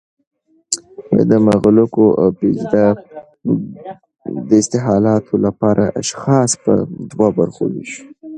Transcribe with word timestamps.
د 1.29 1.31
مغلقو 1.47 2.07
او 2.21 2.27
پیچده 2.39 2.85
اصطالحاتو 4.59 5.33
لپاره 5.45 5.83
اشخاص 6.01 6.49
په 6.63 6.73
دوه 7.11 7.27
برخو 7.39 7.63
ویشو 7.71 8.03